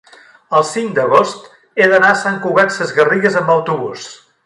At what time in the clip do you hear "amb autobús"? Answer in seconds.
3.43-4.13